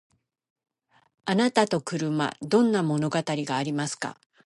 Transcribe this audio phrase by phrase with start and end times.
[1.25, 4.17] あなたと車どんな物語がありますか？